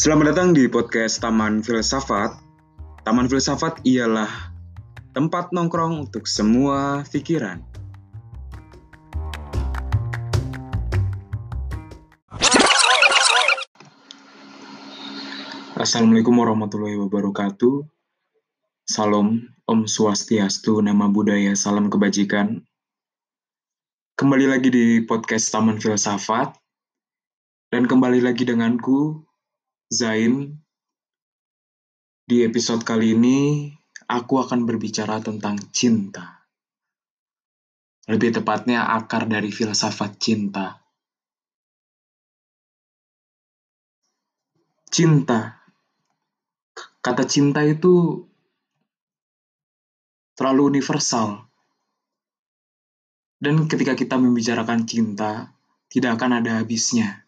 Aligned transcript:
Selamat 0.00 0.32
datang 0.32 0.56
di 0.56 0.64
podcast 0.64 1.20
Taman 1.20 1.60
Filsafat. 1.60 2.32
Taman 3.04 3.28
Filsafat 3.28 3.84
ialah 3.84 4.32
tempat 5.12 5.52
nongkrong 5.52 6.08
untuk 6.08 6.24
semua 6.24 7.04
pikiran. 7.04 7.60
Assalamualaikum 15.76 16.32
warahmatullahi 16.32 16.96
wabarakatuh. 16.96 17.84
Salam, 18.88 19.52
Om 19.68 19.84
Swastiastu, 19.84 20.80
Nama 20.80 21.12
Budaya, 21.12 21.52
Salam 21.52 21.92
Kebajikan. 21.92 22.64
Kembali 24.16 24.48
lagi 24.48 24.72
di 24.72 25.04
podcast 25.04 25.52
Taman 25.52 25.76
Filsafat. 25.76 26.56
Dan 27.68 27.84
kembali 27.84 28.24
lagi 28.24 28.48
denganku, 28.48 29.28
Zain. 29.90 30.54
Di 32.22 32.46
episode 32.46 32.86
kali 32.86 33.18
ini, 33.18 33.66
aku 34.06 34.38
akan 34.38 34.62
berbicara 34.62 35.18
tentang 35.18 35.58
cinta. 35.74 36.46
Lebih 38.06 38.38
tepatnya 38.38 38.86
akar 38.86 39.26
dari 39.26 39.50
filsafat 39.50 40.14
cinta. 40.22 40.78
Cinta. 44.94 45.58
Kata 47.02 47.26
cinta 47.26 47.66
itu 47.66 48.14
terlalu 50.38 50.78
universal. 50.78 51.50
Dan 53.42 53.66
ketika 53.66 53.98
kita 53.98 54.14
membicarakan 54.22 54.86
cinta, 54.86 55.50
tidak 55.90 56.14
akan 56.14 56.38
ada 56.38 56.62
habisnya. 56.62 57.26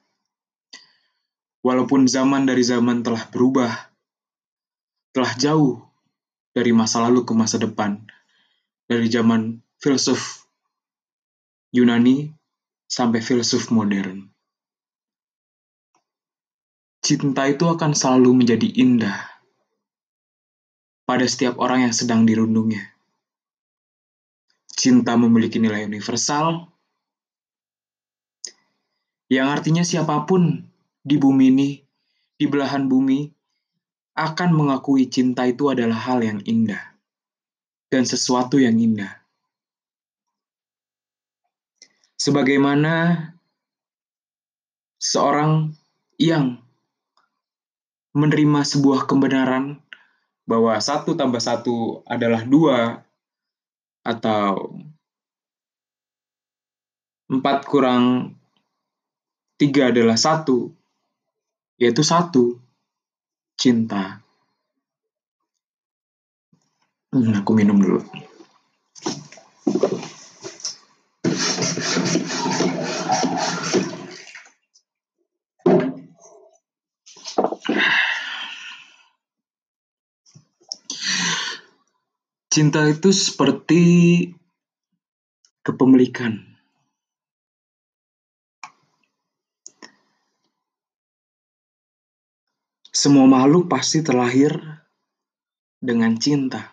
Walaupun 1.62 2.10
zaman 2.10 2.42
dari 2.42 2.66
zaman 2.66 3.06
telah 3.06 3.22
berubah, 3.30 3.70
telah 5.14 5.32
jauh 5.38 5.78
dari 6.50 6.74
masa 6.74 7.06
lalu 7.06 7.22
ke 7.22 7.32
masa 7.38 7.62
depan, 7.62 8.02
dari 8.90 9.06
zaman 9.06 9.62
filsuf 9.78 10.42
Yunani 11.70 12.34
sampai 12.90 13.22
filsuf 13.22 13.70
modern. 13.70 14.26
Cinta 17.02 17.46
itu 17.46 17.66
akan 17.66 17.94
selalu 17.94 18.42
menjadi 18.42 18.68
indah 18.78 19.18
pada 21.02 21.26
setiap 21.26 21.58
orang 21.58 21.88
yang 21.90 21.94
sedang 21.94 22.22
dirundungnya. 22.26 22.92
Cinta 24.70 25.14
memiliki 25.14 25.62
nilai 25.62 25.86
universal, 25.86 26.66
yang 29.32 29.48
artinya 29.48 29.82
siapa 29.86 30.28
pun 30.28 30.71
di 31.02 31.18
bumi 31.18 31.50
ini, 31.50 31.70
di 32.38 32.46
belahan 32.46 32.86
bumi, 32.86 33.26
akan 34.14 34.50
mengakui 34.54 35.10
cinta 35.10 35.44
itu 35.48 35.72
adalah 35.72 35.98
hal 35.98 36.22
yang 36.22 36.40
indah 36.46 36.80
dan 37.90 38.06
sesuatu 38.06 38.56
yang 38.56 38.78
indah. 38.78 39.20
Sebagaimana 42.16 43.18
seorang 45.02 45.74
yang 46.22 46.62
menerima 48.14 48.62
sebuah 48.62 49.10
kebenaran 49.10 49.82
bahwa 50.46 50.78
satu 50.78 51.18
tambah 51.18 51.42
satu 51.42 52.06
adalah 52.06 52.46
dua 52.46 53.02
atau 54.06 54.76
empat 57.32 57.64
kurang 57.66 58.36
tiga 59.56 59.88
adalah 59.88 60.20
satu 60.20 60.81
yaitu 61.82 62.06
satu, 62.06 62.62
cinta. 63.58 64.22
Hmm, 67.10 67.42
aku 67.42 67.58
minum 67.58 67.74
dulu. 67.82 67.98
Cinta 82.46 82.86
itu 82.86 83.10
seperti 83.10 83.82
kepemilikan. 85.66 86.51
Semua 93.02 93.26
makhluk 93.26 93.66
pasti 93.66 93.98
terlahir 93.98 94.54
dengan 95.82 96.14
cinta. 96.22 96.70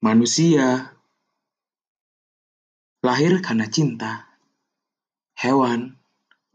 Manusia 0.00 0.88
lahir 3.04 3.44
karena 3.44 3.68
cinta. 3.68 4.24
Hewan 5.36 6.00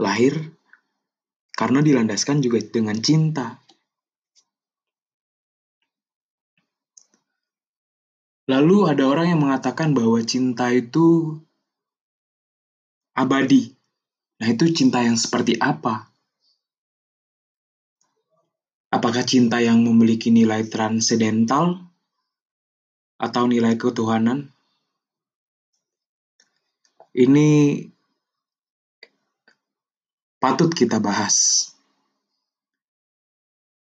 lahir 0.02 0.58
karena 1.54 1.86
dilandaskan 1.86 2.42
juga 2.42 2.58
dengan 2.58 2.98
cinta. 2.98 3.62
Lalu 8.50 8.90
ada 8.90 9.06
orang 9.06 9.38
yang 9.38 9.46
mengatakan 9.46 9.94
bahwa 9.94 10.18
cinta 10.26 10.74
itu 10.74 11.38
abadi. 13.14 13.83
Nah, 14.44 14.52
itu 14.52 14.68
cinta 14.76 15.00
yang 15.00 15.16
seperti 15.16 15.56
apa? 15.56 16.04
Apakah 18.92 19.24
cinta 19.24 19.64
yang 19.64 19.80
memiliki 19.80 20.36
nilai 20.36 20.68
transendental 20.68 21.80
atau 23.16 23.48
nilai 23.48 23.80
ketuhanan? 23.80 24.52
Ini 27.16 27.80
patut 30.44 30.76
kita 30.76 31.00
bahas. 31.00 31.72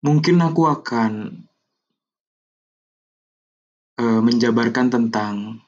Mungkin 0.01 0.41
aku 0.41 0.65
akan 0.65 1.45
uh, 4.01 4.21
menjabarkan 4.25 4.89
tentang 4.89 5.61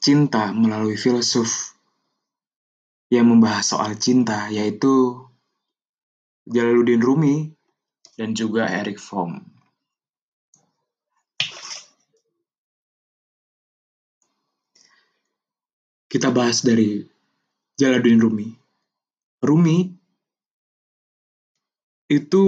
cinta 0.00 0.56
melalui 0.56 0.96
filsuf 0.96 1.71
yang 3.12 3.28
membahas 3.28 3.76
soal 3.76 3.92
cinta, 4.00 4.48
yaitu 4.48 5.20
Jalaluddin 6.48 7.04
Rumi 7.04 7.52
dan 8.16 8.32
juga 8.32 8.64
Eric 8.72 8.96
Fromm. 8.96 9.44
Kita 16.08 16.32
bahas 16.32 16.64
dari 16.64 17.04
Jalaluddin 17.76 18.16
Rumi. 18.16 18.48
Rumi 19.44 19.92
itu 22.08 22.44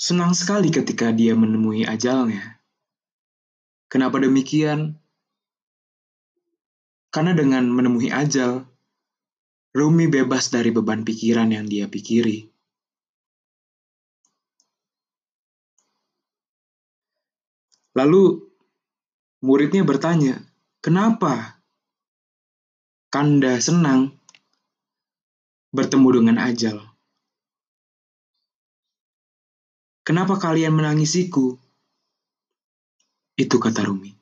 senang 0.00 0.32
sekali 0.32 0.72
ketika 0.72 1.12
dia 1.12 1.36
menemui 1.36 1.84
ajalnya. 1.84 2.56
Kenapa 3.92 4.24
demikian? 4.24 4.96
Karena 7.10 7.36
dengan 7.36 7.66
menemui 7.66 8.08
ajal, 8.08 8.69
Rumi 9.70 10.10
bebas 10.10 10.50
dari 10.50 10.74
beban 10.74 11.06
pikiran 11.06 11.46
yang 11.54 11.70
dia 11.70 11.86
pikiri. 11.86 12.50
Lalu 17.94 18.50
muridnya 19.46 19.86
bertanya, 19.86 20.42
"Kenapa 20.82 21.62
Kanda 23.10 23.58
senang 23.62 24.14
bertemu 25.70 26.08
dengan 26.18 26.36
ajal? 26.42 26.78
Kenapa 30.02 30.34
kalian 30.34 30.74
menangisiku?" 30.74 31.54
Itu 33.38 33.56
kata 33.62 33.86
Rumi. 33.86 34.18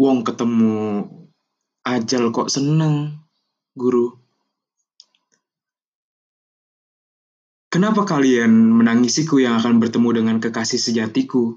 Wong 0.00 0.24
ketemu 0.24 1.19
Ajal 1.80 2.28
kok 2.28 2.52
seneng, 2.52 3.16
guru. 3.72 4.12
Kenapa 7.70 8.02
kalian 8.04 8.50
menangisiku 8.50 9.40
yang 9.40 9.56
akan 9.56 9.80
bertemu 9.80 10.20
dengan 10.20 10.36
kekasih 10.42 10.76
sejatiku? 10.76 11.56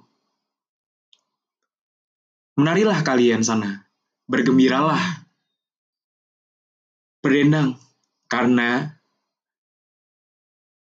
Menarilah 2.56 3.02
kalian 3.02 3.42
sana, 3.42 3.90
bergembiralah, 4.30 5.02
berdendang, 7.20 7.82
karena 8.30 8.94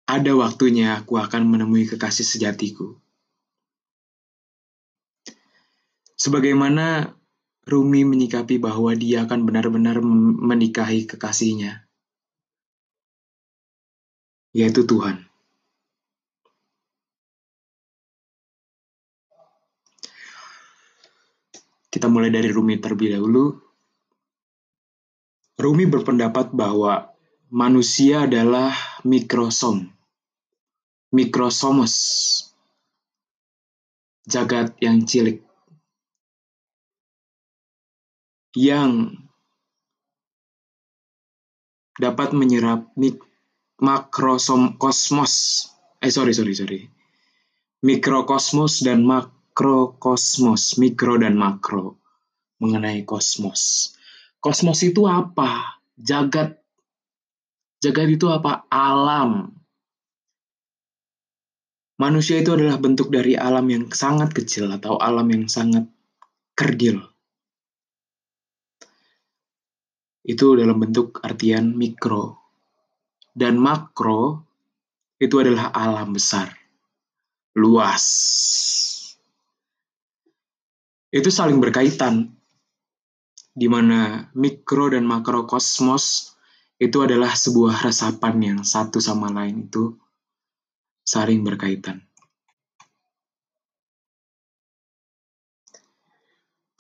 ada 0.05 0.31
waktunya 0.37 1.01
aku 1.01 1.17
akan 1.17 1.49
menemui 1.49 1.89
kekasih 1.89 2.23
sejatiku. 2.23 2.93
Sebagaimana 6.13 7.09
Rumi 7.63 8.03
menyikapi 8.03 8.59
bahwa 8.59 8.91
dia 8.91 9.23
akan 9.23 9.47
benar-benar 9.47 10.03
menikahi 10.03 11.07
kekasihnya, 11.07 11.87
yaitu 14.51 14.83
Tuhan. 14.83 15.23
Kita 21.87 22.09
mulai 22.09 22.33
dari 22.33 22.49
Rumi 22.49 22.81
terlebih 22.81 23.15
dahulu. 23.15 23.53
Rumi 25.53 25.85
berpendapat 25.85 26.49
bahwa 26.51 27.13
manusia 27.53 28.25
adalah 28.25 28.73
mikrosom, 29.05 29.93
mikrosomos, 31.13 31.93
jagat 34.25 34.73
yang 34.81 35.05
cilik, 35.05 35.45
yang 38.53 39.13
dapat 41.97 42.33
menyerap 42.33 42.89
makrosom 43.81 44.77
kosmos. 44.81 45.67
Eh 46.01 46.09
sorry 46.09 46.33
sorry 46.33 46.53
sorry. 46.53 46.81
Mikrokosmos 47.83 48.79
dan 48.81 49.03
makrokosmos, 49.03 50.79
mikro 50.79 51.19
dan 51.19 51.35
makro 51.35 51.99
mengenai 52.63 53.03
kosmos. 53.03 53.93
Kosmos 54.39 54.79
itu 54.87 55.03
apa? 55.03 55.83
Jagat. 55.99 56.59
Jagat 57.83 58.07
itu 58.07 58.31
apa? 58.31 58.63
Alam. 58.71 59.51
Manusia 61.99 62.41
itu 62.41 62.51
adalah 62.55 62.79
bentuk 62.81 63.13
dari 63.13 63.37
alam 63.37 63.67
yang 63.69 63.85
sangat 63.93 64.33
kecil 64.33 64.71
atau 64.71 64.97
alam 64.97 65.27
yang 65.29 65.45
sangat 65.47 65.87
kerdil. 66.57 67.12
Itu 70.23 70.55
dalam 70.55 70.79
bentuk 70.79 71.19
artian 71.19 71.75
mikro. 71.75 72.39
Dan 73.35 73.59
makro 73.59 74.47
itu 75.19 75.35
adalah 75.39 75.69
alam 75.75 76.15
besar. 76.15 76.51
Luas. 77.59 78.05
Itu 81.13 81.29
saling 81.29 81.61
berkaitan 81.61 82.33
di 83.53 83.69
mana 83.69 84.33
mikro 84.33 84.89
dan 84.89 85.05
makro 85.05 85.45
kosmos 85.45 86.33
itu 86.81 86.97
adalah 87.05 87.37
sebuah 87.37 87.85
resapan 87.85 88.35
yang 88.41 88.59
satu 88.65 88.97
sama 88.97 89.29
lain 89.29 89.69
itu 89.69 89.93
saling 91.05 91.45
berkaitan. 91.45 92.01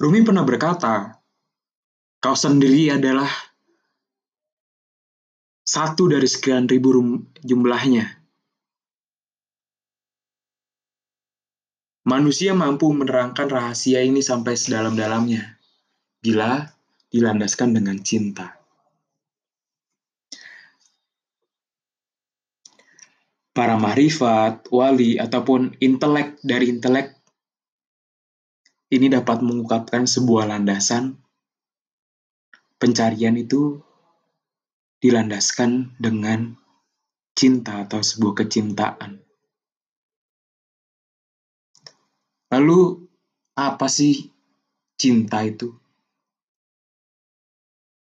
Rumi 0.01 0.25
pernah 0.25 0.43
berkata, 0.43 1.22
kau 2.23 2.39
sendiri 2.39 2.87
adalah 2.87 3.27
satu 5.67 6.07
dari 6.07 6.23
sekian 6.23 6.71
ribu 6.71 7.19
jumlahnya. 7.43 8.23
Manusia 12.07 12.55
mampu 12.55 12.95
menerangkan 12.95 13.51
rahasia 13.51 13.99
ini 14.07 14.23
sampai 14.23 14.55
sedalam-dalamnya 14.55 15.59
bila 16.23 16.63
dilandaskan 17.11 17.75
dengan 17.75 17.99
cinta. 17.99 18.55
Para 23.51 23.75
marifat, 23.75 24.71
wali, 24.71 25.19
ataupun 25.19 25.75
intelek 25.83 26.39
dari 26.39 26.71
intelek 26.71 27.19
ini 28.95 29.11
dapat 29.11 29.43
mengungkapkan 29.43 30.07
sebuah 30.07 30.47
landasan 30.49 31.22
pencarian 32.83 33.39
itu 33.39 33.79
dilandaskan 34.99 35.95
dengan 35.95 36.59
cinta 37.31 37.87
atau 37.87 38.03
sebuah 38.03 38.43
kecintaan. 38.43 39.23
Lalu, 42.51 43.07
apa 43.55 43.87
sih 43.87 44.27
cinta 44.99 45.47
itu? 45.47 45.71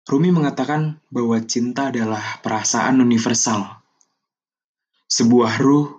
Rumi 0.06 0.30
mengatakan 0.30 1.02
bahwa 1.10 1.42
cinta 1.50 1.90
adalah 1.90 2.38
perasaan 2.46 3.02
universal, 3.02 3.66
sebuah 5.10 5.66
ruh 5.66 5.98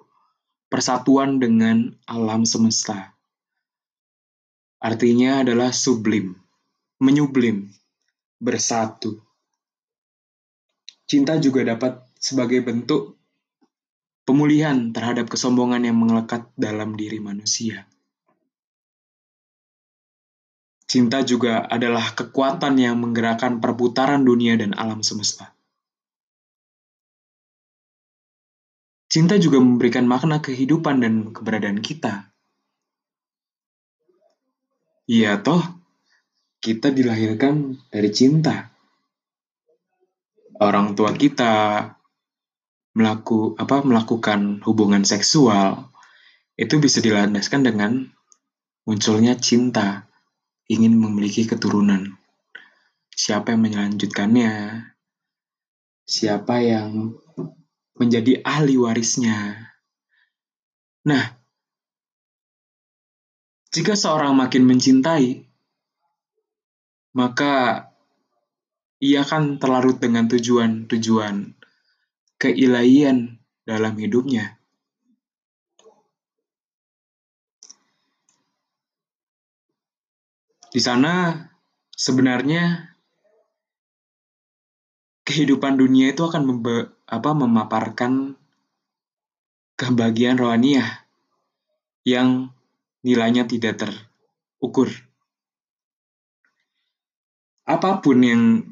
persatuan 0.70 1.43
dengan 1.43 1.90
alam 2.06 2.46
semesta. 2.46 3.19
Artinya 4.78 5.43
adalah 5.43 5.75
sublim, 5.75 6.38
menyublim, 7.02 7.80
bersatu. 8.40 9.20
Cinta 11.04 11.37
juga 11.37 11.62
dapat 11.62 12.00
sebagai 12.16 12.64
bentuk 12.64 13.20
pemulihan 14.25 14.90
terhadap 14.96 15.28
kesombongan 15.28 15.84
yang 15.84 15.98
melekat 16.00 16.48
dalam 16.56 16.96
diri 16.96 17.20
manusia. 17.20 17.84
Cinta 20.90 21.22
juga 21.22 21.70
adalah 21.70 22.19
kekuatan 22.19 22.75
yang 22.75 22.98
menggerakkan 22.98 23.62
perputaran 23.62 24.26
dunia 24.26 24.58
dan 24.58 24.75
alam 24.75 25.06
semesta. 25.06 25.54
Cinta 29.10 29.38
juga 29.38 29.58
memberikan 29.58 30.06
makna 30.06 30.38
kehidupan 30.38 31.02
dan 31.02 31.14
keberadaan 31.34 31.82
kita. 31.82 32.31
Iya 35.10 35.42
toh, 35.42 35.80
kita 36.61 36.93
dilahirkan 36.93 37.81
dari 37.89 38.12
cinta. 38.12 38.69
Orang 40.61 40.93
tua 40.93 41.17
kita 41.17 41.89
melaku, 42.93 43.57
apa, 43.57 43.81
melakukan 43.81 44.61
hubungan 44.69 45.09
seksual 45.09 45.89
itu 46.61 46.77
bisa 46.77 47.01
dilandaskan 47.01 47.65
dengan 47.65 48.05
munculnya 48.85 49.41
cinta 49.41 50.05
ingin 50.69 51.01
memiliki 51.01 51.49
keturunan. 51.49 52.21
Siapa 53.09 53.57
yang 53.57 53.65
melanjutkannya? 53.65 54.53
Siapa 56.05 56.55
yang 56.61 57.17
menjadi 57.97 58.45
ahli 58.45 58.77
warisnya? 58.77 59.57
Nah, 61.09 61.25
jika 63.73 63.97
seorang 63.97 64.37
makin 64.37 64.69
mencintai, 64.69 65.50
maka 67.17 67.87
ia 69.00 69.25
akan 69.25 69.57
terlarut 69.57 69.99
dengan 69.99 70.29
tujuan-tujuan 70.29 71.57
keilahian 72.37 73.40
dalam 73.64 73.97
hidupnya. 73.97 74.61
Di 80.71 80.79
sana 80.79 81.35
sebenarnya 81.90 82.95
kehidupan 85.26 85.75
dunia 85.75 86.14
itu 86.14 86.23
akan 86.23 86.62
apa, 87.11 87.31
memaparkan 87.35 88.38
kebahagiaan 89.75 90.38
rohaniah 90.38 91.07
yang 92.07 92.55
nilainya 93.02 93.50
tidak 93.50 93.83
terukur. 93.83 95.10
Apa 97.64 98.00
pun 98.00 98.23
yang 98.23 98.62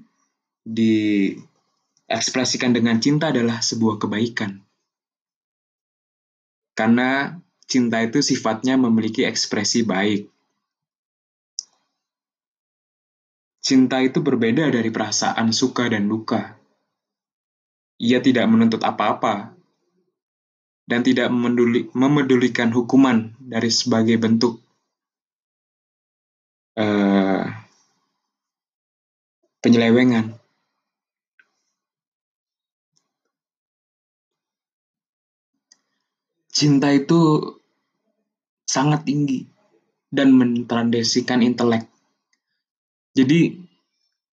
diekspresikan 0.68 2.76
dengan 2.76 3.00
cinta 3.00 3.32
adalah 3.32 3.64
sebuah 3.64 3.96
kebaikan. 3.96 4.60
Karena 6.76 7.40
cinta 7.66 8.04
itu 8.04 8.22
sifatnya 8.22 8.78
memiliki 8.78 9.26
ekspresi 9.26 9.82
baik. 9.82 10.30
Cinta 13.58 13.98
itu 14.00 14.24
berbeda 14.24 14.72
dari 14.72 14.88
perasaan 14.88 15.52
suka 15.52 15.90
dan 15.90 16.08
duka. 16.08 16.56
Ia 17.98 18.22
tidak 18.22 18.46
menuntut 18.46 18.86
apa-apa 18.86 19.58
dan 20.88 21.04
tidak 21.04 21.28
memeduli, 21.28 21.92
memedulikan 21.92 22.72
hukuman 22.72 23.36
dari 23.42 23.68
sebagai 23.68 24.16
bentuk 24.16 24.62
uh, 26.78 27.57
penyelewengan. 29.60 30.34
Cinta 36.50 36.90
itu 36.90 37.54
sangat 38.66 39.06
tinggi 39.06 39.46
dan 40.10 40.34
mentransdesikan 40.34 41.46
intelek 41.46 41.86
jadi 43.18 43.58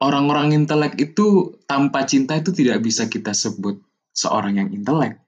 orang-orang 0.00 0.56
intelek 0.56 0.96
itu 0.96 1.52
tanpa 1.68 2.08
cinta 2.08 2.32
itu 2.40 2.48
tidak 2.48 2.80
bisa 2.80 3.12
kita 3.12 3.36
sebut 3.36 3.76
seorang 4.16 4.56
yang 4.56 4.72
intelek. 4.72 5.20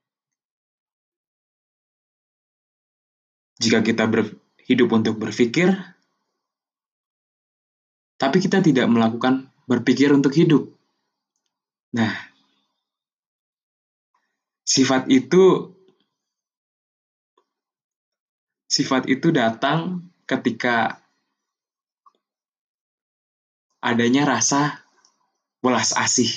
Jika 3.60 3.84
kita 3.84 4.08
hidup 4.64 4.88
untuk 4.88 5.20
berpikir, 5.20 5.68
tapi 8.16 8.40
kita 8.40 8.64
tidak 8.64 8.88
melakukan 8.88 9.51
berpikir 9.66 10.10
untuk 10.14 10.34
hidup. 10.34 10.70
Nah, 11.92 12.12
sifat 14.64 15.10
itu 15.12 15.74
sifat 18.70 19.04
itu 19.10 19.28
datang 19.28 20.08
ketika 20.24 21.02
adanya 23.82 24.24
rasa 24.24 24.80
welas 25.60 25.92
asih 25.92 26.30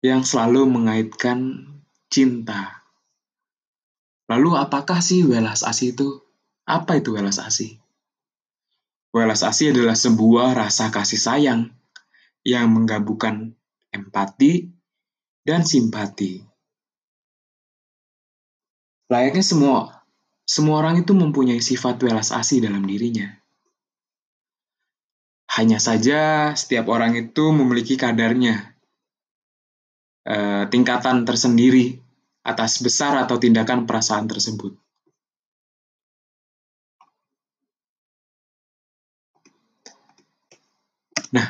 yang 0.00 0.22
selalu 0.24 0.64
mengaitkan 0.70 1.68
cinta. 2.06 2.82
Lalu 4.30 4.56
apakah 4.56 5.02
sih 5.02 5.26
welas 5.26 5.66
asih 5.66 5.92
itu? 5.92 6.08
Apa 6.64 7.02
itu 7.02 7.12
welas 7.12 7.42
asih? 7.42 7.81
Welas 9.12 9.44
asih 9.44 9.76
adalah 9.76 9.92
sebuah 9.92 10.56
rasa 10.56 10.88
kasih 10.88 11.20
sayang 11.20 11.68
yang 12.48 12.72
menggabungkan 12.72 13.52
empati 13.92 14.72
dan 15.44 15.68
simpati. 15.68 16.40
Layaknya 19.12 19.44
semua 19.44 20.02
semua 20.42 20.82
orang 20.82 21.04
itu 21.04 21.14
mempunyai 21.14 21.62
sifat 21.62 22.02
welas 22.02 22.34
asih 22.34 22.64
dalam 22.64 22.82
dirinya. 22.82 23.30
Hanya 25.52 25.76
saja 25.76 26.50
setiap 26.56 26.88
orang 26.88 27.12
itu 27.14 27.52
memiliki 27.52 28.00
kadarnya, 28.00 28.74
eh, 30.24 30.64
tingkatan 30.72 31.28
tersendiri 31.28 32.00
atas 32.42 32.80
besar 32.82 33.20
atau 33.22 33.36
tindakan 33.36 33.84
perasaan 33.84 34.26
tersebut. 34.26 34.81
Nah, 41.32 41.48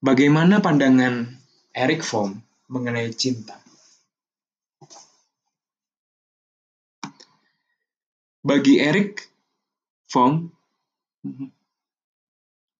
bagaimana 0.00 0.64
pandangan 0.64 1.28
Eric 1.76 2.00
Fromm 2.00 2.40
mengenai 2.72 3.12
cinta? 3.12 3.60
Bagi 8.42 8.80
Eric 8.82 9.22
Fromm, 10.08 10.50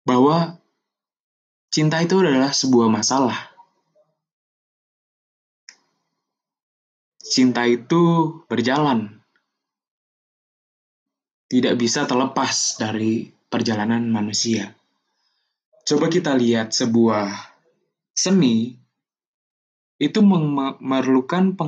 bahwa 0.03 0.59
cinta 1.71 2.03
itu 2.03 2.19
adalah 2.19 2.51
sebuah 2.51 2.91
masalah. 2.91 3.39
Cinta 7.23 7.65
itu 7.65 8.35
berjalan, 8.51 9.23
tidak 11.49 11.79
bisa 11.81 12.05
terlepas 12.05 12.77
dari 12.77 13.31
perjalanan 13.49 14.05
manusia. 14.11 14.75
Coba 15.83 16.07
kita 16.07 16.39
lihat 16.39 16.71
sebuah 16.71 17.27
seni 18.15 18.79
itu 19.99 20.19
memerlukan 20.23 21.59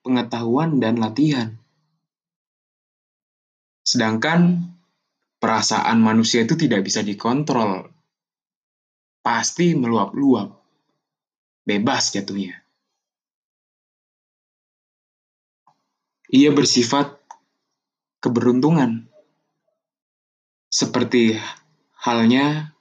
pengetahuan 0.00 0.80
dan 0.80 0.96
latihan. 0.96 1.52
Sedangkan 3.84 4.72
perasaan 5.40 6.00
manusia 6.00 6.44
itu 6.44 6.56
tidak 6.56 6.84
bisa 6.84 7.04
dikontrol. 7.04 7.88
Pasti 9.20 9.76
meluap-luap. 9.76 10.48
Bebas 11.68 12.16
jatuhnya. 12.16 12.56
Ia 16.32 16.52
bersifat 16.52 17.16
keberuntungan. 18.20 19.08
Seperti 20.68 21.36
halnya 22.04 22.76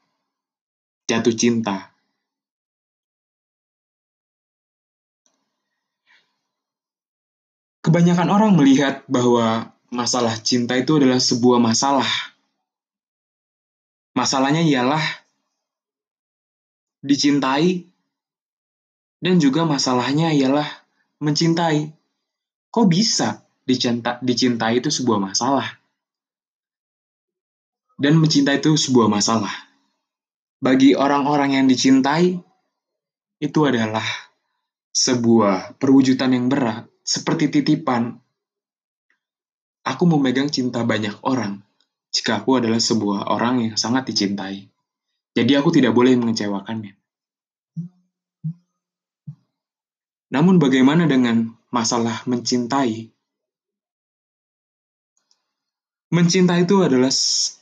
jatuh 1.08 1.34
cinta. 1.34 1.96
Kebanyakan 7.80 8.28
orang 8.28 8.52
melihat 8.60 9.08
bahwa 9.08 9.72
masalah 9.88 10.36
cinta 10.44 10.76
itu 10.76 11.00
adalah 11.00 11.24
sebuah 11.24 11.64
masalah. 11.64 12.12
Masalahnya 14.12 14.60
ialah 14.68 15.00
dicintai 17.00 17.88
dan 19.24 19.40
juga 19.40 19.64
masalahnya 19.64 20.36
ialah 20.36 20.68
mencintai. 21.24 21.96
Kok 22.68 22.88
bisa 22.92 23.48
dicinta, 23.64 24.20
dicintai 24.20 24.84
itu 24.84 24.92
sebuah 24.92 25.24
masalah? 25.24 25.80
Dan 27.96 28.20
mencintai 28.20 28.60
itu 28.60 28.76
sebuah 28.76 29.08
masalah 29.08 29.67
bagi 30.58 30.98
orang-orang 30.98 31.62
yang 31.62 31.66
dicintai, 31.70 32.34
itu 33.38 33.60
adalah 33.62 34.06
sebuah 34.90 35.78
perwujudan 35.78 36.34
yang 36.34 36.50
berat, 36.50 36.90
seperti 37.06 37.54
titipan. 37.54 38.18
Aku 39.86 40.04
memegang 40.10 40.50
cinta 40.50 40.84
banyak 40.84 41.22
orang 41.24 41.64
jika 42.12 42.42
aku 42.44 42.58
adalah 42.58 42.82
sebuah 42.82 43.30
orang 43.30 43.72
yang 43.72 43.76
sangat 43.78 44.10
dicintai. 44.10 44.68
Jadi 45.38 45.54
aku 45.54 45.70
tidak 45.70 45.94
boleh 45.94 46.18
mengecewakannya. 46.18 46.98
Namun 50.34 50.60
bagaimana 50.60 51.06
dengan 51.08 51.56
masalah 51.70 52.26
mencintai? 52.26 53.14
Mencintai 56.12 56.66
itu 56.66 56.76
adalah 56.84 57.14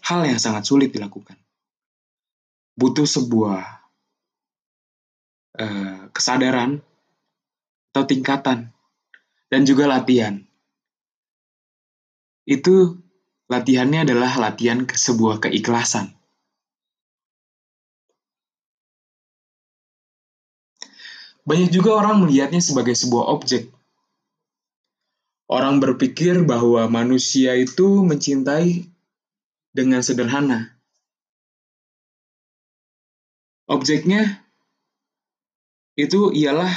hal 0.07 0.21
yang 0.23 0.39
sangat 0.39 0.63
sulit 0.65 0.89
dilakukan 0.95 1.44
butuh 2.75 3.07
sebuah 3.07 3.63
uh, 5.59 5.99
kesadaran 6.11 6.83
atau 7.95 8.03
tingkatan 8.03 8.75
dan 9.47 9.61
juga 9.63 9.87
latihan. 9.87 10.43
Itu 12.43 12.99
latihannya 13.47 14.05
adalah 14.05 14.35
latihan 14.37 14.83
ke 14.83 14.99
sebuah 14.99 15.39
keikhlasan. 15.47 16.11
Banyak 21.45 21.69
juga 21.71 21.95
orang 21.95 22.25
melihatnya 22.25 22.59
sebagai 22.59 22.97
sebuah 22.97 23.31
objek. 23.31 23.71
Orang 25.45 25.77
berpikir 25.77 26.41
bahwa 26.43 26.89
manusia 26.89 27.53
itu 27.55 28.01
mencintai 28.01 28.89
dengan 29.71 30.01
sederhana, 30.01 30.74
Objeknya 33.65 34.45
itu 35.97 36.29
ialah 36.29 36.69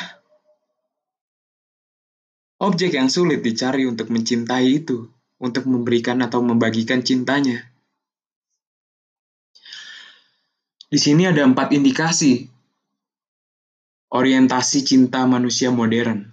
objek 2.65 2.97
yang 2.97 3.13
sulit 3.13 3.45
dicari 3.45 3.85
untuk 3.85 4.09
mencintai 4.09 4.67
itu, 4.83 5.07
untuk 5.37 5.69
memberikan 5.69 6.19
atau 6.25 6.41
membagikan 6.41 7.05
cintanya. 7.05 7.61
Di 10.89 10.97
sini 10.97 11.29
ada 11.29 11.45
empat 11.45 11.77
indikasi 11.77 12.49
orientasi 14.09 14.79
cinta 14.89 15.29
manusia 15.29 15.69
modern, 15.69 16.25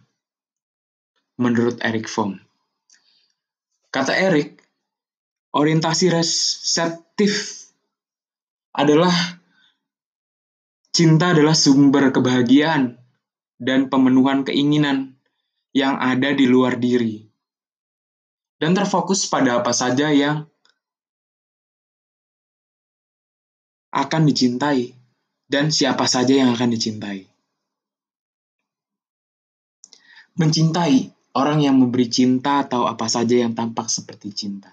menurut 1.36 1.76
Eric 1.84 2.08
Fromm. 2.08 2.40
Kata 3.92 4.16
Eric, 4.16 4.64
orientasi 5.52 6.08
reseptif 6.16 7.68
adalah 8.72 9.12
Cinta 10.96 11.36
adalah 11.36 11.60
sumber 11.60 12.08
kebahagiaan 12.16 12.96
dan 13.60 13.92
pemenuhan 13.92 14.48
keinginan 14.48 15.20
yang 15.76 16.00
ada 16.00 16.32
di 16.32 16.48
luar 16.48 16.80
diri, 16.80 17.20
dan 18.64 18.72
terfokus 18.72 19.28
pada 19.28 19.60
apa 19.60 19.76
saja 19.76 20.08
yang 20.16 20.48
akan 23.92 24.24
dicintai 24.24 24.96
dan 25.52 25.68
siapa 25.68 26.08
saja 26.08 26.32
yang 26.32 26.56
akan 26.56 26.72
dicintai. 26.72 27.28
Mencintai 30.40 31.12
orang 31.36 31.60
yang 31.60 31.76
memberi 31.76 32.08
cinta 32.08 32.64
atau 32.64 32.88
apa 32.88 33.12
saja 33.12 33.44
yang 33.44 33.52
tampak 33.52 33.92
seperti 33.92 34.32
cinta. 34.32 34.72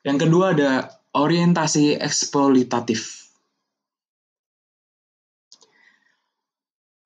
Yang 0.00 0.24
kedua 0.24 0.56
ada 0.56 1.03
Orientasi 1.14 1.94
eksploitatif. 1.94 3.30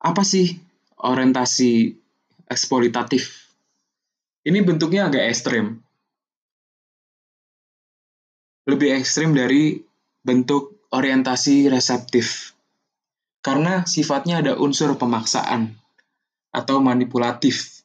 Apa 0.00 0.24
sih 0.24 0.56
orientasi 0.96 1.92
eksploitatif? 2.48 3.52
Ini 4.48 4.64
bentuknya 4.64 5.12
agak 5.12 5.28
ekstrim. 5.28 5.76
Lebih 8.64 8.96
ekstrim 8.96 9.36
dari 9.36 9.76
bentuk 10.24 10.88
orientasi 10.88 11.68
reseptif. 11.68 12.56
Karena 13.44 13.84
sifatnya 13.84 14.40
ada 14.40 14.56
unsur 14.56 14.96
pemaksaan 14.96 15.76
atau 16.48 16.80
manipulatif 16.80 17.84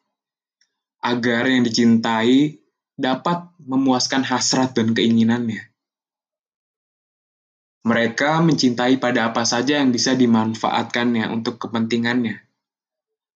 agar 1.03 1.51
yang 1.51 1.67
dicintai 1.67 2.63
dapat 2.95 3.43
memuaskan 3.59 4.23
hasrat 4.23 4.71
dan 4.71 4.95
keinginannya. 4.95 5.72
Mereka 7.83 8.39
mencintai 8.39 8.95
pada 8.95 9.31
apa 9.31 9.43
saja 9.43 9.79
yang 9.83 9.91
bisa 9.91 10.15
dimanfaatkannya 10.15 11.27
untuk 11.27 11.59
kepentingannya. 11.59 12.39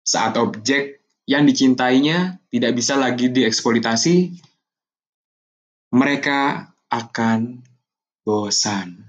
Saat 0.07 0.39
objek 0.39 1.03
yang 1.27 1.43
dicintainya 1.43 2.39
tidak 2.47 2.71
bisa 2.79 2.95
lagi 2.95 3.27
dieksploitasi, 3.27 4.39
mereka 5.91 6.71
akan 6.87 7.59
bosan. 8.23 9.07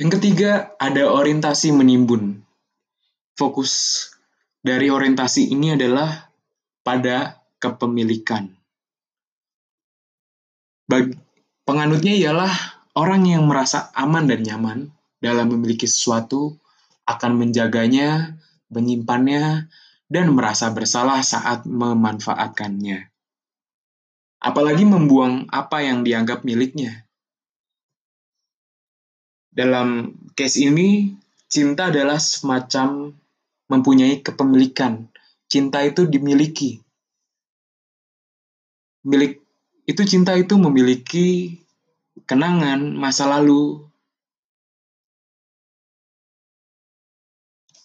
Yang 0.00 0.16
ketiga, 0.16 0.72
ada 0.80 1.12
orientasi 1.12 1.76
menimbun. 1.76 2.40
Fokus 3.36 4.08
dari 4.64 4.88
orientasi 4.88 5.52
ini 5.52 5.76
adalah 5.76 6.32
pada 6.80 7.36
kepemilikan. 7.60 8.59
Bag, 10.90 11.14
penganutnya 11.62 12.18
ialah 12.18 12.50
orang 12.98 13.22
yang 13.22 13.46
merasa 13.46 13.94
aman 13.94 14.26
dan 14.26 14.42
nyaman 14.42 14.90
dalam 15.22 15.46
memiliki 15.54 15.86
sesuatu, 15.86 16.58
akan 17.06 17.38
menjaganya, 17.38 18.34
menyimpannya, 18.74 19.70
dan 20.10 20.26
merasa 20.34 20.74
bersalah 20.74 21.22
saat 21.22 21.62
memanfaatkannya. 21.62 23.06
Apalagi 24.42 24.82
membuang 24.82 25.46
apa 25.54 25.86
yang 25.86 26.02
dianggap 26.02 26.42
miliknya. 26.42 27.06
Dalam 29.54 30.18
case 30.34 30.58
ini, 30.58 31.14
cinta 31.46 31.94
adalah 31.94 32.18
semacam 32.18 33.14
mempunyai 33.70 34.26
kepemilikan. 34.26 35.06
Cinta 35.46 35.86
itu 35.86 36.02
dimiliki. 36.10 36.82
Milik 39.06 39.49
itu 39.90 40.06
cinta 40.06 40.38
itu 40.38 40.54
memiliki 40.54 41.58
kenangan 42.22 42.94
masa 42.94 43.26
lalu, 43.26 43.82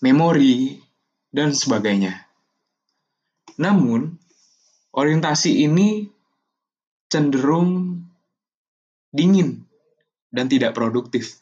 memori, 0.06 0.78
dan 1.34 1.50
sebagainya. 1.50 2.30
Namun, 3.58 4.22
orientasi 4.94 5.66
ini 5.66 6.06
cenderung 7.10 7.98
dingin 9.10 9.66
dan 10.30 10.46
tidak 10.46 10.78
produktif. 10.78 11.42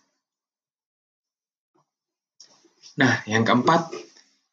Nah, 2.95 3.19
yang 3.27 3.43
keempat 3.43 3.91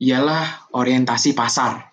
ialah 0.03 0.73
orientasi 0.75 1.37
pasar. 1.39 1.90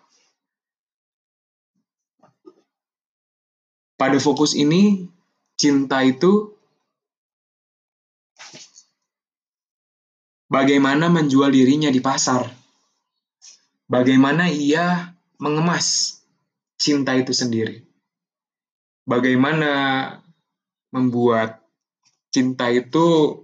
Pada 3.97 4.21
fokus 4.21 4.53
ini, 4.53 5.09
cinta 5.57 6.05
itu 6.05 6.53
bagaimana 10.45 11.09
menjual 11.09 11.49
dirinya 11.49 11.89
di 11.89 11.97
pasar. 11.97 12.45
Bagaimana 13.89 14.51
ia 14.53 15.17
mengemas 15.41 16.19
cinta 16.77 17.17
itu 17.17 17.33
sendiri. 17.33 17.81
Bagaimana 19.07 19.71
membuat 20.93 21.63
cinta 22.29 22.69
itu 22.69 23.39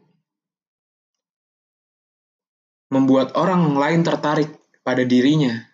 membuat 2.94 3.34
orang 3.34 3.74
lain 3.74 4.06
tertarik 4.06 4.54
pada 4.86 5.02
dirinya. 5.02 5.66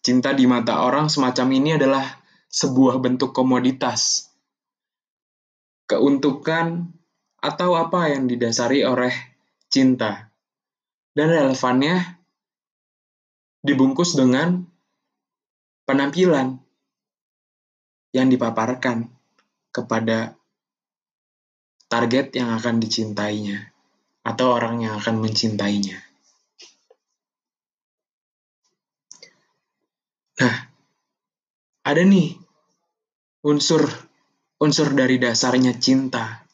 Cinta 0.00 0.32
di 0.32 0.48
mata 0.48 0.82
orang 0.82 1.12
semacam 1.12 1.46
ini 1.52 1.70
adalah 1.76 2.21
sebuah 2.52 3.00
bentuk 3.00 3.32
komoditas, 3.32 4.28
keuntukan, 5.88 6.92
atau 7.42 7.74
apa 7.74 8.12
yang 8.12 8.28
didasari 8.28 8.84
oleh 8.84 9.10
cinta. 9.72 10.30
Dan 11.12 11.32
relevannya 11.32 12.22
dibungkus 13.64 14.14
dengan 14.14 14.68
penampilan 15.88 16.60
yang 18.12 18.28
dipaparkan 18.28 19.08
kepada 19.72 20.36
target 21.88 22.36
yang 22.36 22.52
akan 22.56 22.80
dicintainya 22.80 23.72
atau 24.24 24.56
orang 24.56 24.84
yang 24.84 24.94
akan 24.96 25.20
mencintainya. 25.20 26.00
Nah, 30.40 30.56
ada 31.84 32.02
nih 32.02 32.41
unsur 33.42 33.82
unsur 34.62 34.94
dari 34.94 35.18
dasarnya 35.18 35.74
cinta. 35.82 36.46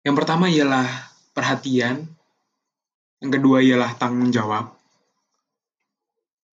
Yang 0.00 0.14
pertama 0.24 0.48
ialah 0.48 0.88
perhatian, 1.36 2.08
yang 3.20 3.28
kedua 3.28 3.60
ialah 3.60 3.92
tanggung 4.00 4.32
jawab, 4.32 4.72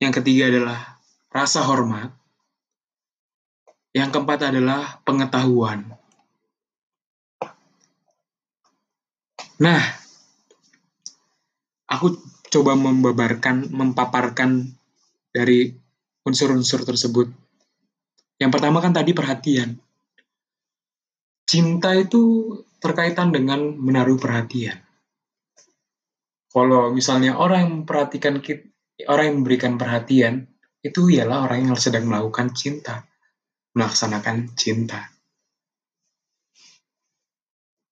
yang 0.03 0.11
ketiga 0.11 0.50
adalah 0.50 0.98
rasa 1.31 1.62
hormat, 1.62 2.11
yang 3.94 4.11
keempat 4.11 4.50
adalah 4.50 4.98
pengetahuan. 5.07 5.94
Nah, 9.62 9.79
aku 11.87 12.18
coba 12.50 12.74
membabarkan, 12.74 13.70
mempaparkan 13.70 14.74
dari 15.31 15.84
unsur-unsur 16.25 16.83
tersebut. 16.83 17.31
Yang 18.41 18.51
pertama 18.51 18.83
kan 18.83 18.91
tadi 18.91 19.15
perhatian. 19.15 19.79
Cinta 21.45 21.95
itu 21.95 22.57
terkaitan 22.81 23.31
dengan 23.31 23.77
menaruh 23.77 24.19
perhatian. 24.19 24.81
Kalau 26.51 26.91
misalnya 26.91 27.37
orang 27.37 27.61
yang 27.67 27.73
memperhatikan 27.83 28.41
kita, 28.41 28.65
orang 29.07 29.25
yang 29.31 29.37
memberikan 29.43 29.75
perhatian, 29.77 30.49
itu 30.81 31.13
ialah 31.13 31.47
orang 31.47 31.69
yang 31.69 31.79
sedang 31.79 32.09
melakukan 32.09 32.55
cinta, 32.57 33.05
melaksanakan 33.77 34.55
cinta 34.55 35.15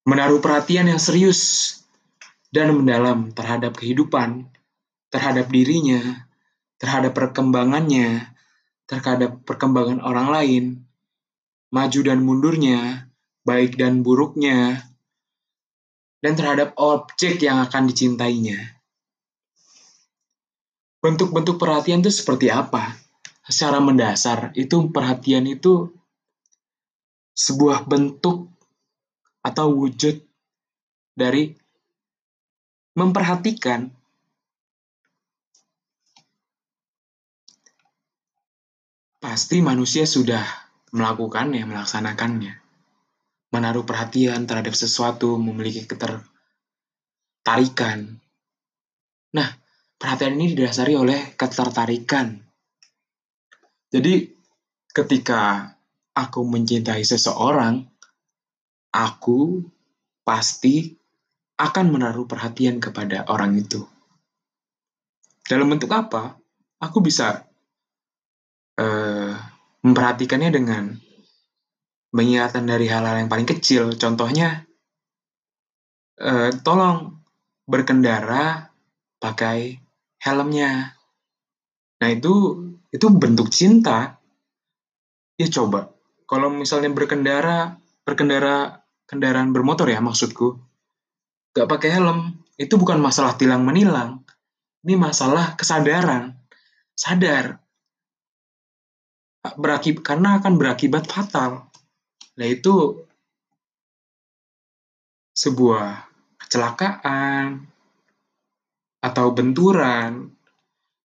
menaruh 0.02 0.42
perhatian 0.42 0.90
yang 0.90 0.98
serius 0.98 1.72
dan 2.50 2.74
mendalam 2.74 3.30
terhadap 3.30 3.78
kehidupan, 3.78 4.50
terhadap 5.08 5.46
dirinya, 5.48 6.26
terhadap 6.82 7.14
perkembangannya, 7.14 8.34
terhadap 8.90 9.46
perkembangan 9.46 10.02
orang 10.02 10.28
lain, 10.34 10.64
maju 11.70 12.00
dan 12.02 12.18
mundurnya, 12.26 13.06
baik 13.46 13.78
dan 13.78 14.02
buruknya, 14.02 14.82
dan 16.18 16.34
terhadap 16.34 16.74
objek 16.74 17.38
yang 17.38 17.62
akan 17.62 17.86
dicintainya. 17.86 18.58
Bentuk-bentuk 20.98 21.54
perhatian 21.54 22.02
itu 22.02 22.10
seperti 22.10 22.50
apa? 22.50 22.98
Secara 23.46 23.78
mendasar, 23.78 24.50
itu 24.58 24.90
perhatian 24.90 25.46
itu 25.46 25.86
sebuah 27.38 27.86
bentuk 27.86 28.50
atau 29.42 29.70
wujud 29.70 30.18
dari 31.14 31.54
memperhatikan 32.98 34.01
pasti 39.22 39.62
manusia 39.62 40.02
sudah 40.02 40.42
melakukannya, 40.90 41.62
melaksanakannya. 41.62 42.58
Menaruh 43.54 43.86
perhatian 43.86 44.50
terhadap 44.50 44.74
sesuatu, 44.74 45.38
memiliki 45.38 45.86
ketertarikan. 45.86 48.18
Nah, 49.30 49.46
perhatian 49.94 50.34
ini 50.34 50.58
didasari 50.58 50.98
oleh 50.98 51.38
ketertarikan. 51.38 52.34
Jadi, 53.94 54.26
ketika 54.90 55.70
aku 56.18 56.42
mencintai 56.42 57.06
seseorang, 57.06 57.78
aku 58.90 59.62
pasti 60.26 60.98
akan 61.62 61.94
menaruh 61.94 62.26
perhatian 62.26 62.82
kepada 62.82 63.22
orang 63.30 63.54
itu. 63.54 63.86
Dalam 65.46 65.70
bentuk 65.70 65.94
apa? 65.94 66.34
Aku 66.82 66.98
bisa 66.98 67.51
uh, 68.82 69.30
memperhatikannya 69.86 70.50
dengan 70.50 70.84
mengingatkan 72.12 72.66
dari 72.66 72.90
hal-hal 72.90 73.22
yang 73.22 73.30
paling 73.30 73.46
kecil. 73.46 73.94
Contohnya, 73.94 74.66
uh, 76.18 76.50
tolong 76.66 77.22
berkendara 77.64 78.74
pakai 79.22 79.78
helmnya. 80.18 80.98
Nah 82.02 82.08
itu 82.10 82.58
itu 82.90 83.06
bentuk 83.08 83.48
cinta. 83.54 84.18
Ya 85.38 85.48
coba, 85.48 85.94
kalau 86.26 86.50
misalnya 86.50 86.90
berkendara 86.90 87.78
berkendara 88.02 88.82
kendaraan 89.06 89.54
bermotor 89.54 89.88
ya 89.88 90.02
maksudku, 90.02 90.58
gak 91.54 91.70
pakai 91.70 91.94
helm, 91.94 92.42
itu 92.58 92.74
bukan 92.76 92.98
masalah 92.98 93.38
tilang 93.38 93.62
menilang. 93.62 94.26
Ini 94.82 94.98
masalah 94.98 95.54
kesadaran. 95.54 96.34
Sadar. 96.98 97.61
Berakib 99.42 100.06
karena 100.06 100.38
akan 100.38 100.54
berakibat 100.54 101.10
fatal. 101.10 101.66
Nah 102.38 102.46
itu 102.46 103.02
sebuah 105.34 106.06
kecelakaan 106.38 107.66
atau 109.02 109.26
benturan. 109.34 110.30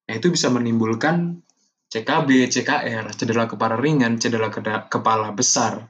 Nah 0.07 0.13
itu 0.13 0.27
bisa 0.29 0.53
menimbulkan 0.53 1.41
CKB, 1.87 2.51
CKR, 2.51 3.05
cedera 3.15 3.47
kepala 3.47 3.79
ringan, 3.79 4.19
cedera 4.21 4.51
kepala 4.85 5.31
besar. 5.33 5.87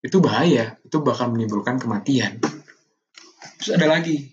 Itu 0.00 0.24
bahaya, 0.24 0.80
itu 0.82 0.98
bahkan 1.04 1.32
menimbulkan 1.32 1.76
kematian. 1.76 2.40
Terus 3.60 3.76
ada 3.76 3.86
lagi. 3.88 4.32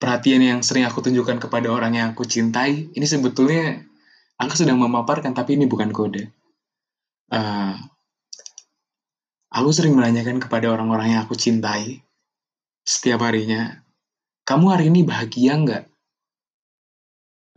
Perhatian 0.00 0.40
yang 0.40 0.60
sering 0.64 0.88
aku 0.88 1.04
tunjukkan 1.04 1.38
kepada 1.38 1.68
orang 1.68 1.92
yang 1.92 2.06
aku 2.16 2.24
cintai, 2.24 2.88
ini 2.90 3.06
sebetulnya 3.06 3.89
aku 4.40 4.56
sedang 4.56 4.80
memaparkan, 4.80 5.36
tapi 5.36 5.60
ini 5.60 5.68
bukan 5.68 5.92
kode. 5.92 6.32
Uh, 7.28 7.76
aku 9.52 9.70
sering 9.70 9.92
menanyakan 9.92 10.40
kepada 10.40 10.72
orang-orang 10.72 11.14
yang 11.14 11.20
aku 11.28 11.36
cintai 11.36 12.00
setiap 12.80 13.20
harinya, 13.22 13.84
kamu 14.48 14.64
hari 14.72 14.84
ini 14.88 15.04
bahagia 15.04 15.52
nggak? 15.60 15.84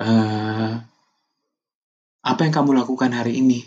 Uh, 0.03 0.83
apa 2.23 2.39
yang 2.43 2.53
kamu 2.53 2.75
lakukan 2.75 3.11
hari 3.15 3.39
ini? 3.39 3.63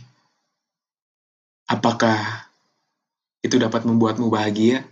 Apakah 1.66 2.46
itu 3.42 3.56
dapat 3.58 3.82
membuatmu 3.88 4.30
bahagia? 4.30 4.84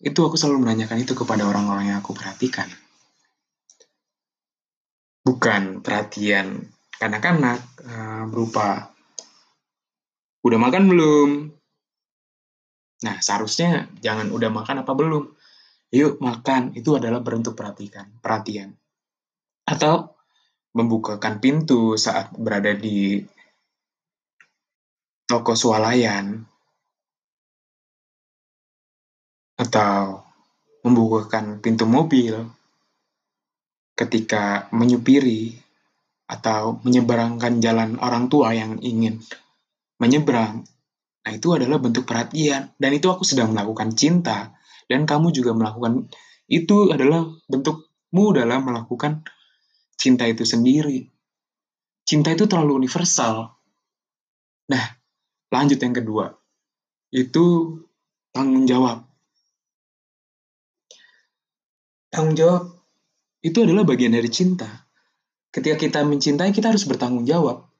Itu 0.00 0.26
aku 0.26 0.34
selalu 0.34 0.66
menanyakan 0.66 1.02
itu 1.02 1.14
kepada 1.14 1.46
orang-orang 1.46 1.94
yang 1.94 1.98
aku 2.02 2.14
perhatikan. 2.14 2.70
Bukan 5.28 5.84
perhatian 5.84 6.72
kanak-kanak 6.96 7.60
uh, 7.84 8.24
berupa 8.32 8.88
udah 10.40 10.56
makan 10.56 10.88
belum? 10.88 11.30
Nah, 13.04 13.20
seharusnya 13.20 13.92
jangan 14.00 14.32
udah 14.32 14.48
makan 14.48 14.88
apa 14.88 14.92
belum. 14.96 15.28
Yuk 15.92 16.16
makan, 16.24 16.72
itu 16.72 16.96
adalah 16.96 17.20
bentuk 17.20 17.52
perhatikan, 17.52 18.08
perhatian. 18.24 18.72
Atau 19.68 20.16
membukakan 20.72 21.44
pintu 21.44 22.00
saat 22.00 22.32
berada 22.32 22.72
di 22.72 23.20
toko 25.28 25.52
swalayan 25.52 26.40
atau 29.60 30.24
membukakan 30.86 31.60
pintu 31.60 31.84
mobil 31.84 32.57
ketika 33.98 34.70
menyupiri 34.70 35.58
atau 36.30 36.78
menyeberangkan 36.86 37.58
jalan 37.58 37.98
orang 37.98 38.30
tua 38.30 38.54
yang 38.54 38.78
ingin 38.78 39.18
menyeberang. 39.98 40.62
Nah, 41.26 41.32
itu 41.34 41.50
adalah 41.58 41.82
bentuk 41.82 42.06
perhatian 42.06 42.70
dan 42.78 42.90
itu 42.94 43.10
aku 43.10 43.26
sedang 43.26 43.50
melakukan 43.50 43.90
cinta 43.98 44.54
dan 44.86 45.02
kamu 45.02 45.34
juga 45.34 45.50
melakukan 45.58 46.06
itu 46.46 46.94
adalah 46.94 47.26
bentukmu 47.50 48.24
dalam 48.30 48.70
melakukan 48.70 49.26
cinta 49.98 50.30
itu 50.30 50.46
sendiri. 50.46 51.10
Cinta 52.06 52.30
itu 52.30 52.46
terlalu 52.46 52.86
universal. 52.86 53.52
Nah, 54.70 54.84
lanjut 55.50 55.76
yang 55.82 55.92
kedua. 55.92 56.32
Itu 57.10 57.76
tanggung 58.30 58.64
jawab. 58.64 59.08
tanggung 62.08 62.34
jawab 62.34 62.77
itu 63.42 63.58
adalah 63.62 63.86
bagian 63.86 64.14
dari 64.14 64.30
cinta. 64.30 64.66
Ketika 65.48 65.76
kita 65.78 66.00
mencintai, 66.04 66.50
kita 66.50 66.74
harus 66.74 66.84
bertanggung 66.84 67.24
jawab. 67.24 67.70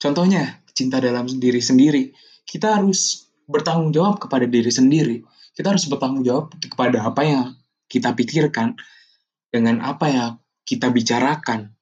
Contohnya, 0.00 0.64
cinta 0.74 0.98
dalam 0.98 1.28
diri 1.28 1.62
sendiri. 1.62 2.10
Kita 2.42 2.80
harus 2.80 3.30
bertanggung 3.46 3.94
jawab 3.94 4.18
kepada 4.18 4.48
diri 4.48 4.72
sendiri. 4.72 5.22
Kita 5.52 5.70
harus 5.70 5.86
bertanggung 5.86 6.24
jawab 6.24 6.56
kepada 6.58 7.04
apa 7.04 7.22
yang 7.22 7.44
kita 7.86 8.16
pikirkan, 8.16 8.74
dengan 9.52 9.84
apa 9.84 10.06
yang 10.08 10.30
kita 10.64 10.88
bicarakan. 10.88 11.76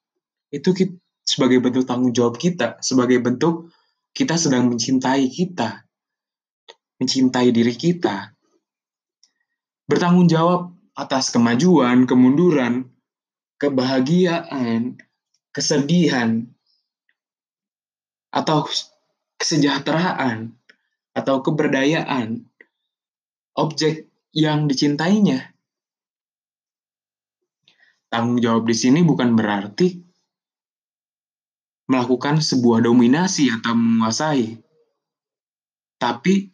Itu 0.50 0.74
kita, 0.74 0.98
sebagai 1.22 1.62
bentuk 1.62 1.87
tanggung 1.87 2.11
jawab 2.11 2.35
kita, 2.35 2.83
sebagai 2.83 3.22
bentuk 3.22 3.70
kita 4.11 4.35
sedang 4.35 4.66
mencintai 4.66 5.31
kita, 5.31 5.87
mencintai 6.98 7.55
diri 7.55 7.74
kita. 7.79 8.35
Bertanggung 9.87 10.26
jawab 10.26 10.74
atas 11.00 11.32
kemajuan, 11.32 12.04
kemunduran, 12.04 12.92
kebahagiaan, 13.56 15.00
kesedihan, 15.56 16.44
atau 18.28 18.68
kesejahteraan, 19.40 20.52
atau 21.16 21.40
keberdayaan 21.40 22.44
objek 23.56 24.06
yang 24.30 24.68
dicintainya. 24.70 25.50
Tanggung 28.10 28.42
jawab 28.42 28.66
di 28.66 28.76
sini 28.76 29.00
bukan 29.06 29.34
berarti 29.38 30.02
melakukan 31.90 32.38
sebuah 32.38 32.86
dominasi 32.86 33.50
atau 33.50 33.74
menguasai, 33.74 34.58
tapi 35.98 36.50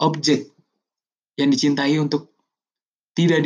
objek 0.00 0.52
yang 1.40 1.48
dicintai 1.48 1.96
untuk 1.96 2.37
tidak 3.18 3.42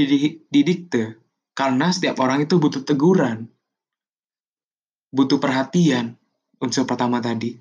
didikte 0.53 1.17
karena 1.57 1.89
setiap 1.89 2.21
orang 2.21 2.45
itu 2.45 2.61
butuh 2.61 2.85
teguran, 2.85 3.49
butuh 5.09 5.41
perhatian, 5.41 6.21
unsur 6.61 6.85
pertama 6.85 7.25
tadi. 7.25 7.57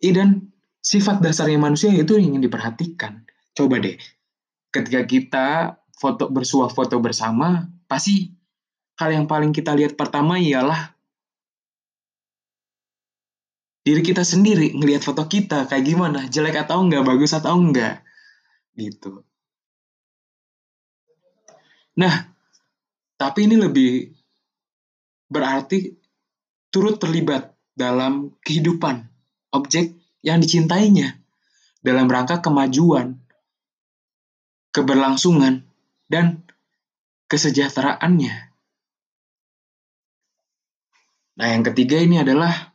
Dan 0.00 0.48
sifat 0.80 1.20
dasarnya 1.20 1.60
manusia 1.60 1.92
itu 1.92 2.16
ingin 2.16 2.40
diperhatikan. 2.40 3.28
Coba 3.52 3.84
deh, 3.84 4.00
ketika 4.72 5.04
kita 5.04 5.46
foto 5.92 6.32
bersuah 6.32 6.72
foto 6.72 6.96
bersama, 7.04 7.68
pasti 7.84 8.32
hal 8.96 9.12
yang 9.12 9.28
paling 9.28 9.52
kita 9.52 9.76
lihat 9.76 9.92
pertama 9.92 10.40
ialah 10.40 10.96
diri 13.84 14.00
kita 14.00 14.24
sendiri 14.24 14.72
ngelihat 14.72 15.04
foto 15.04 15.28
kita 15.28 15.68
kayak 15.68 15.84
gimana, 15.84 16.32
jelek 16.32 16.64
atau 16.64 16.80
enggak, 16.80 17.04
bagus 17.04 17.36
atau 17.36 17.60
enggak, 17.60 18.00
gitu. 18.72 19.28
Nah, 21.92 22.14
tapi 23.20 23.44
ini 23.44 23.60
lebih 23.60 24.08
berarti 25.28 25.92
turut 26.72 26.96
terlibat 26.96 27.52
dalam 27.76 28.32
kehidupan 28.40 29.04
objek 29.52 29.92
yang 30.24 30.40
dicintainya 30.40 31.20
dalam 31.82 32.06
rangka 32.06 32.40
kemajuan, 32.40 33.18
keberlangsungan, 34.70 35.66
dan 36.06 36.46
kesejahteraannya. 37.26 38.34
Nah, 41.32 41.48
yang 41.48 41.64
ketiga 41.66 41.98
ini 41.98 42.22
adalah 42.22 42.72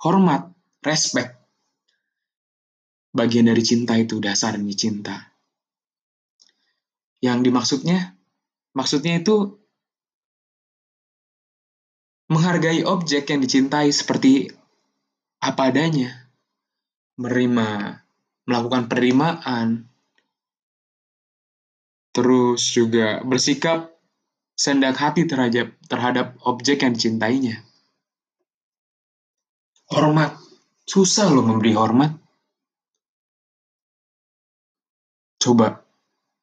hormat, 0.00 0.48
respect. 0.80 1.36
Bagian 3.12 3.50
dari 3.50 3.60
cinta 3.60 3.98
itu 4.00 4.16
dasarnya 4.22 4.72
cinta. 4.72 5.16
Yang 7.20 7.38
dimaksudnya 7.50 8.15
Maksudnya 8.76 9.24
itu 9.24 9.56
menghargai 12.28 12.84
objek 12.84 13.32
yang 13.32 13.40
dicintai 13.40 13.88
seperti 13.88 14.52
apa 15.40 15.72
adanya, 15.72 16.28
menerima, 17.16 18.02
melakukan 18.44 18.92
penerimaan, 18.92 19.88
terus 22.12 22.68
juga 22.76 23.24
bersikap 23.24 23.96
sendak 24.52 25.00
hati 25.00 25.24
terhadap 25.24 25.72
terhadap 25.88 26.36
objek 26.44 26.84
yang 26.84 26.92
dicintainya. 26.92 27.64
Hormat, 29.88 30.36
susah 30.84 31.32
loh 31.32 31.46
memberi 31.46 31.72
hormat. 31.72 32.12
Coba, 35.40 35.80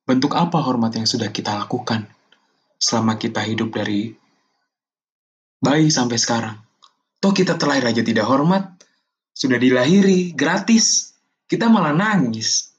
bentuk 0.08 0.32
apa 0.34 0.63
hormat 0.63 0.96
yang 0.96 1.06
sudah 1.06 1.28
kita 1.30 1.54
lakukan? 1.60 2.08
Selama 2.84 3.15
kita 3.15 3.39
hidup 3.39 3.72
dari 3.72 4.12
bayi 5.63 5.88
sampai 5.88 6.19
sekarang. 6.19 6.60
Toh 7.24 7.32
kita 7.32 7.56
terlahir 7.56 7.88
aja 7.88 8.04
tidak 8.04 8.28
hormat, 8.28 8.76
sudah 9.32 9.56
dilahiri 9.56 10.36
gratis, 10.36 11.15
kita 11.48 11.72
malah 11.72 11.96
nangis. 11.96 12.76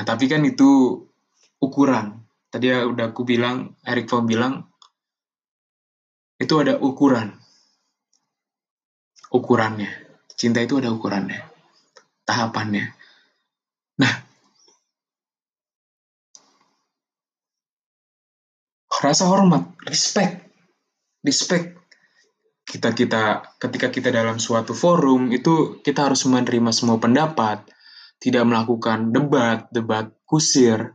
Nah, 0.00 0.04
tapi 0.08 0.32
kan 0.32 0.40
itu 0.48 0.96
ukuran. 1.60 2.24
Tadi 2.48 2.72
ya 2.72 2.88
udah 2.88 3.12
aku 3.12 3.22
bilang, 3.24 3.76
Eric 3.84 4.08
Fromm 4.08 4.24
bilang, 4.24 4.64
itu 6.40 6.54
ada 6.56 6.80
ukuran. 6.80 7.36
Ukurannya. 9.28 9.92
Cinta 10.32 10.64
itu 10.64 10.80
ada 10.80 10.88
ukurannya. 10.88 11.44
Tahapannya. 12.24 12.84
Nah, 14.00 14.12
rasa 19.00 19.24
hormat, 19.32 19.64
respect. 19.88 20.52
respect. 21.24 21.80
Kita 22.68 22.92
kita 22.94 23.56
ketika 23.58 23.88
kita 23.90 24.08
dalam 24.14 24.38
suatu 24.38 24.76
forum 24.76 25.32
itu 25.34 25.80
kita 25.82 26.06
harus 26.06 26.22
menerima 26.28 26.70
semua 26.70 27.02
pendapat 27.02 27.66
tidak 28.20 28.44
melakukan 28.46 29.10
debat 29.10 29.66
debat 29.72 30.12
kusir. 30.28 30.94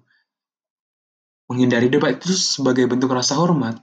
Menghindari 1.49 1.91
debat 1.91 2.15
itu 2.15 2.31
sebagai 2.31 2.87
bentuk 2.87 3.11
rasa 3.11 3.37
hormat. 3.37 3.81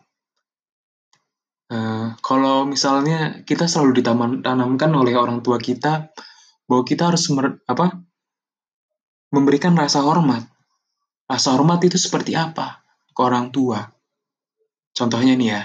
Uh, 1.68 2.16
kalau 2.24 2.64
misalnya 2.66 3.44
kita 3.44 3.70
selalu 3.70 4.02
ditanamkan 4.02 4.90
oleh 4.92 5.14
orang 5.14 5.44
tua 5.44 5.56
kita 5.62 6.10
bahwa 6.68 6.82
kita 6.84 7.12
harus 7.12 7.28
mer, 7.30 7.60
apa 7.68 8.02
memberikan 9.30 9.76
rasa 9.76 10.00
hormat. 10.02 10.48
Rasa 11.28 11.54
hormat 11.54 11.80
itu 11.86 12.00
seperti 12.00 12.34
apa 12.34 12.82
ke 13.12 13.20
orang 13.20 13.52
tua 13.52 13.84
contohnya 14.92 15.34
nih 15.36 15.48
ya 15.52 15.62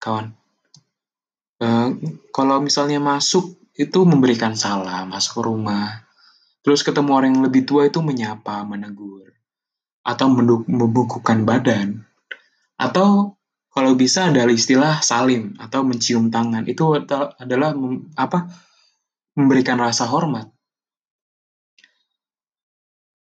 kawan 0.00 0.36
Eh, 1.64 1.88
kalau 2.34 2.58
misalnya 2.58 2.98
masuk 2.98 3.56
itu 3.78 4.02
memberikan 4.02 4.58
salam, 4.58 5.10
masuk 5.10 5.40
ke 5.40 5.42
rumah. 5.46 6.04
Terus 6.64 6.82
ketemu 6.82 7.10
orang 7.14 7.30
yang 7.36 7.44
lebih 7.46 7.62
tua 7.68 7.86
itu 7.86 8.02
menyapa, 8.02 8.64
menegur. 8.66 9.32
Atau 10.04 10.28
membukukan 10.68 11.46
badan. 11.46 12.04
Atau 12.76 13.38
kalau 13.72 13.92
bisa 13.96 14.30
ada 14.30 14.46
istilah 14.50 15.00
salim 15.00 15.56
atau 15.56 15.82
mencium 15.86 16.28
tangan. 16.28 16.66
Itu 16.68 16.98
adalah 17.38 17.72
apa? 18.18 18.72
memberikan 19.34 19.82
rasa 19.82 20.06
hormat. 20.06 20.46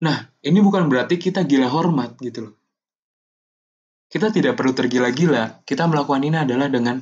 Nah, 0.01 0.25
ini 0.41 0.57
bukan 0.57 0.89
berarti 0.89 1.21
kita 1.21 1.45
gila 1.45 1.69
hormat 1.69 2.17
gitu 2.17 2.49
loh. 2.49 2.58
Kita 4.09 4.33
tidak 4.33 4.57
perlu 4.57 4.73
tergila-gila. 4.73 5.61
Kita 5.61 5.85
melakukan 5.85 6.25
ini 6.25 6.41
adalah 6.41 6.65
dengan 6.65 6.97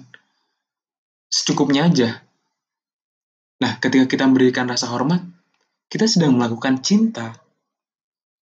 secukupnya 1.32 1.88
aja. 1.88 2.20
Nah, 3.63 3.80
ketika 3.80 4.06
kita 4.12 4.28
memberikan 4.28 4.67
rasa 4.67 4.91
hormat, 4.91 5.24
kita 5.88 6.04
sedang 6.04 6.36
melakukan 6.36 6.84
cinta. 6.84 7.32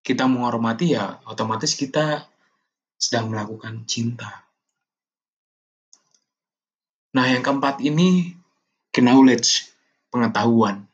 Kita 0.01 0.25
menghormati 0.25 0.97
ya, 0.97 1.21
otomatis 1.29 1.77
kita 1.77 2.25
sedang 2.97 3.29
melakukan 3.29 3.85
cinta. 3.85 4.49
Nah, 7.13 7.25
yang 7.29 7.45
keempat 7.45 7.85
ini 7.85 8.33
knowledge, 8.95 9.71
pengetahuan. 10.09 10.87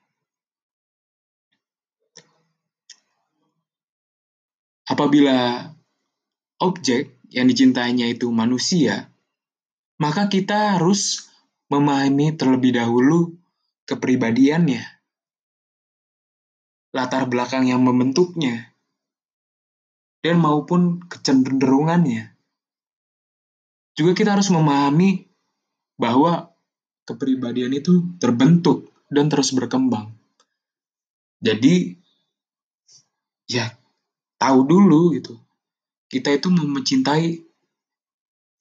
Apabila 4.89 5.71
objek 6.59 7.20
yang 7.31 7.47
dicintainya 7.47 8.11
itu 8.11 8.27
manusia, 8.29 9.07
maka 9.97 10.27
kita 10.27 10.77
harus 10.77 11.31
memahami 11.71 12.35
terlebih 12.35 12.75
dahulu 12.75 13.31
kepribadiannya, 13.87 14.83
latar 16.91 17.23
belakang 17.31 17.71
yang 17.71 17.79
membentuknya, 17.79 18.75
dan 20.19 20.37
maupun 20.43 20.99
kecenderungannya. 21.07 22.35
Juga 23.95 24.11
kita 24.11 24.35
harus 24.35 24.51
memahami 24.51 25.27
bahwa 25.95 26.51
kepribadian 27.07 27.71
itu 27.71 28.11
terbentuk 28.19 28.91
dan 29.07 29.31
terus 29.31 29.55
berkembang. 29.55 30.11
Jadi, 31.41 31.95
ya 33.47 33.71
tahu 34.39 34.59
dulu 34.67 35.15
gitu. 35.15 35.35
Kita 36.11 36.27
itu 36.27 36.51
mau 36.51 36.67
mencintai 36.67 37.39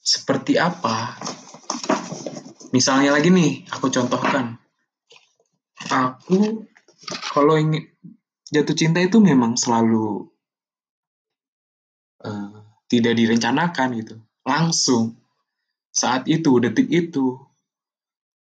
seperti 0.00 0.56
apa 0.56 1.18
Misalnya 2.70 3.18
lagi 3.18 3.34
nih, 3.34 3.66
aku 3.66 3.90
contohkan. 3.90 4.54
Aku 5.90 6.70
kalau 7.34 7.58
ingin 7.58 7.90
jatuh 8.46 8.76
cinta 8.78 9.02
itu 9.02 9.18
memang 9.18 9.58
selalu 9.58 10.30
uh, 12.22 12.62
tidak 12.86 13.18
direncanakan 13.18 13.88
gitu. 13.98 14.14
Langsung 14.46 15.18
saat 15.90 16.30
itu, 16.30 16.62
detik 16.62 16.86
itu, 16.86 17.42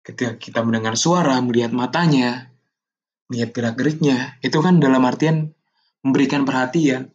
ketika 0.05 0.37
kita 0.37 0.61
mendengar 0.61 0.93
suara, 0.93 1.41
melihat 1.41 1.73
matanya, 1.73 2.53
melihat 3.25 3.57
gerak-geriknya, 3.57 4.37
itu 4.45 4.61
kan 4.61 4.77
dalam 4.77 5.01
artian 5.01 5.57
memberikan 6.05 6.45
perhatian. 6.45 7.09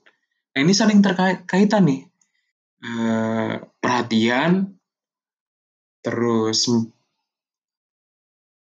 Nah, 0.56 0.64
ini 0.64 0.72
saling 0.72 1.04
terkaitan 1.04 1.84
nih. 1.84 2.08
Uh, 2.80 3.60
perhatian, 3.76 4.72
terus 6.00 6.64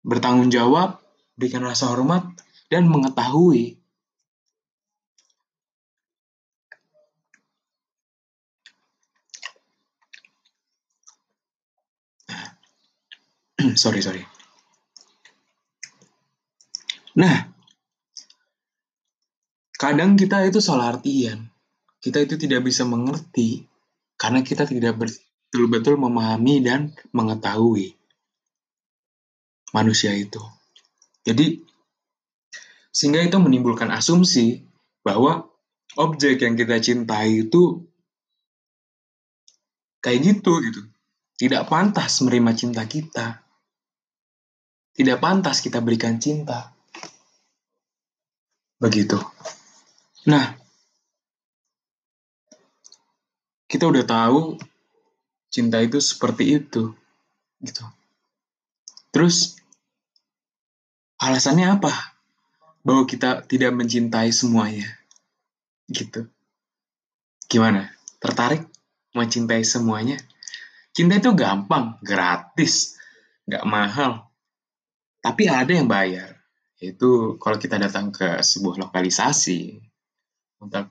bertanggung 0.04 0.52
jawab, 0.52 1.00
berikan 1.40 1.64
rasa 1.64 1.88
hormat, 1.88 2.28
dan 2.68 2.92
mengetahui 2.92 3.80
sorry 13.80 14.04
sorry. 14.04 14.28
Nah, 17.16 17.48
kadang 19.80 20.20
kita 20.20 20.44
itu 20.44 20.60
salah 20.60 20.92
artian. 20.94 21.57
Kita 21.98 22.22
itu 22.22 22.38
tidak 22.38 22.66
bisa 22.66 22.86
mengerti 22.86 23.66
karena 24.18 24.42
kita 24.46 24.66
tidak 24.66 24.98
betul-betul 25.02 25.98
memahami 25.98 26.62
dan 26.62 26.94
mengetahui 27.14 27.98
manusia 29.74 30.14
itu. 30.16 30.42
Jadi, 31.28 31.60
sehingga 32.90 33.22
itu 33.22 33.38
menimbulkan 33.38 33.92
asumsi 33.92 34.64
bahwa 35.04 35.46
objek 36.00 36.42
yang 36.42 36.56
kita 36.56 36.80
cintai 36.80 37.46
itu 37.50 37.84
kayak 40.02 40.20
gitu 40.24 40.54
gitu. 40.64 40.82
Tidak 41.38 41.70
pantas 41.70 42.18
menerima 42.26 42.52
cinta 42.58 42.84
kita. 42.90 43.46
Tidak 44.98 45.18
pantas 45.22 45.62
kita 45.62 45.78
berikan 45.86 46.18
cinta. 46.18 46.74
Begitu. 48.82 49.22
Nah, 50.26 50.58
kita 53.68 53.84
udah 53.88 54.04
tahu 54.08 54.56
cinta 55.52 55.84
itu 55.84 56.00
seperti 56.00 56.60
itu. 56.64 56.96
Gitu. 57.60 57.84
Terus 59.12 59.60
alasannya 61.20 61.80
apa? 61.80 61.92
Bahwa 62.82 63.04
kita 63.04 63.44
tidak 63.44 63.76
mencintai 63.76 64.32
semuanya. 64.32 64.88
Gitu. 65.92 66.28
Gimana? 67.48 67.92
Tertarik 68.24 68.64
mencintai 69.12 69.64
semuanya? 69.68 70.16
Cinta 70.96 71.20
itu 71.22 71.30
gampang, 71.38 72.02
gratis, 72.02 72.98
nggak 73.46 73.68
mahal. 73.70 74.34
Tapi 75.22 75.46
ada 75.46 75.70
yang 75.70 75.86
bayar. 75.86 76.40
Itu 76.78 77.38
kalau 77.42 77.58
kita 77.58 77.78
datang 77.78 78.10
ke 78.10 78.42
sebuah 78.42 78.90
lokalisasi 78.90 79.78
untuk 80.62 80.90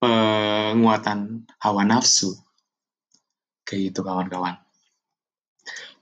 penguatan 0.00 1.44
hawa 1.60 1.84
nafsu. 1.84 2.34
Kayak 3.68 3.92
gitu 3.92 4.00
kawan-kawan. 4.02 4.56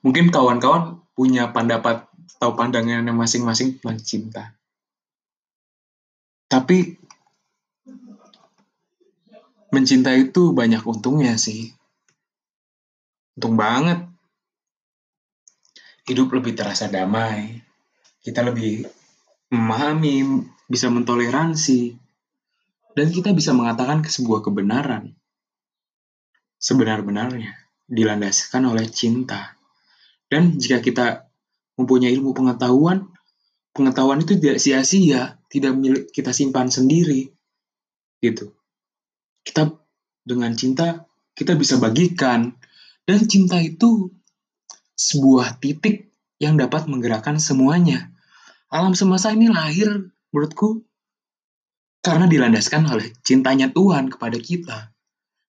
Mungkin 0.00 0.30
kawan-kawan 0.30 1.02
punya 1.18 1.50
pendapat 1.50 2.06
atau 2.38 2.54
pandangannya 2.54 3.10
masing-masing 3.10 3.82
tentang 3.82 3.98
cinta. 3.98 4.44
Tapi 6.46 6.96
mencinta 9.74 10.14
itu 10.14 10.54
banyak 10.54 10.80
untungnya 10.86 11.34
sih. 11.34 11.74
Untung 13.36 13.58
banget. 13.58 14.06
Hidup 16.08 16.32
lebih 16.32 16.56
terasa 16.56 16.88
damai. 16.88 17.60
Kita 18.22 18.40
lebih 18.46 18.86
memahami, 19.52 20.46
bisa 20.70 20.88
mentoleransi, 20.88 22.07
dan 22.98 23.14
kita 23.14 23.30
bisa 23.30 23.54
mengatakan 23.54 24.02
ke 24.02 24.10
sebuah 24.10 24.42
kebenaran. 24.42 25.14
Sebenar-benarnya 26.58 27.54
dilandaskan 27.86 28.66
oleh 28.66 28.90
cinta. 28.90 29.54
Dan 30.26 30.58
jika 30.58 30.82
kita 30.82 31.30
mempunyai 31.78 32.10
ilmu 32.18 32.34
pengetahuan, 32.34 33.06
pengetahuan 33.70 34.18
itu 34.26 34.34
tidak 34.42 34.58
sia-sia, 34.58 35.38
tidak 35.46 35.78
milik 35.78 36.10
kita 36.10 36.34
simpan 36.34 36.74
sendiri. 36.74 37.30
Gitu. 38.18 38.50
Kita 39.46 39.70
dengan 40.26 40.58
cinta 40.58 41.06
kita 41.38 41.54
bisa 41.54 41.78
bagikan 41.78 42.50
dan 43.06 43.18
cinta 43.30 43.62
itu 43.62 44.10
sebuah 44.98 45.62
titik 45.62 46.10
yang 46.42 46.58
dapat 46.58 46.90
menggerakkan 46.90 47.38
semuanya. 47.38 48.10
Alam 48.74 48.98
semesta 48.98 49.30
ini 49.30 49.46
lahir 49.46 50.10
menurutku 50.34 50.87
karena 52.08 52.24
dilandaskan 52.24 52.88
oleh 52.88 53.12
cintanya 53.20 53.68
Tuhan 53.68 54.08
kepada 54.08 54.40
kita, 54.40 54.88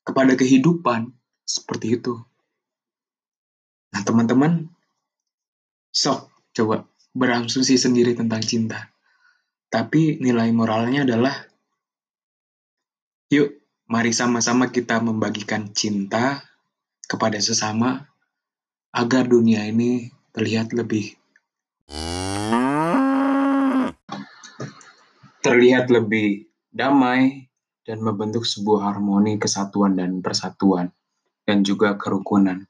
kepada 0.03 0.35
kehidupan 0.35 1.07
seperti 1.47 1.95
itu. 1.95 2.19
Nah, 3.95 4.03
teman-teman, 4.03 4.67
sok 5.95 6.27
coba 6.51 6.83
berasumsi 7.15 7.79
sendiri 7.79 8.11
tentang 8.11 8.43
cinta. 8.43 8.91
Tapi 9.71 10.19
nilai 10.19 10.51
moralnya 10.51 11.07
adalah 11.07 11.47
yuk 13.31 13.55
mari 13.87 14.11
sama-sama 14.11 14.67
kita 14.67 14.99
membagikan 14.99 15.71
cinta 15.71 16.43
kepada 17.07 17.39
sesama 17.39 18.03
agar 18.91 19.31
dunia 19.31 19.63
ini 19.63 20.11
terlihat 20.35 20.75
lebih 20.75 21.15
terlihat 25.39 25.87
lebih 25.87 26.48
damai 26.69 27.49
dan 27.83 27.99
membentuk 28.05 28.45
sebuah 28.45 28.93
harmoni 28.93 29.41
kesatuan 29.41 29.97
dan 29.97 30.21
persatuan 30.21 30.93
dan 31.43 31.65
juga 31.65 31.97
kerukunan. 31.97 32.65